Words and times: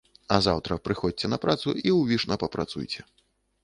А 0.35 0.39
заўтра 0.45 0.77
прыходзьце 0.85 1.31
на 1.35 1.41
працу, 1.45 1.77
і 1.87 1.97
ўвішна 2.01 2.43
працуйце. 2.53 3.11